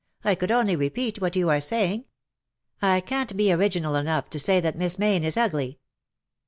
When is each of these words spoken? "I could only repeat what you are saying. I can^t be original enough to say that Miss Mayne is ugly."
"I 0.23 0.33
could 0.33 0.49
only 0.49 0.75
repeat 0.75 1.21
what 1.21 1.35
you 1.35 1.49
are 1.51 1.59
saying. 1.59 2.05
I 2.81 3.01
can^t 3.01 3.35
be 3.37 3.53
original 3.53 3.93
enough 3.95 4.31
to 4.31 4.39
say 4.39 4.59
that 4.59 4.75
Miss 4.75 4.97
Mayne 4.97 5.23
is 5.23 5.37
ugly." 5.37 5.77